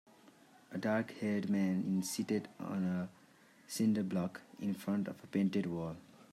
A 0.71 0.79
darkhaired 0.79 1.47
man 1.47 1.83
in 1.83 2.01
seated 2.01 2.47
on 2.59 2.83
a 2.83 3.07
cinder 3.67 4.01
block 4.01 4.41
in 4.59 4.73
front 4.73 5.07
of 5.07 5.23
a 5.23 5.27
painted 5.27 5.67
wall. 5.67 5.95